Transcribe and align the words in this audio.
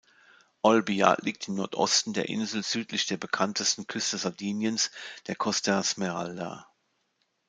Olbia 0.63 1.15
liegt 1.21 1.47
im 1.47 1.53
Nordosten 1.53 2.13
der 2.13 2.27
Insel 2.27 2.63
südlich 2.63 3.05
der 3.05 3.17
bekanntesten 3.17 3.85
Küste 3.85 4.17
Sardiniens, 4.17 4.89
der 5.27 5.35
Costa 5.35 5.83
Smeralda. 5.83 6.65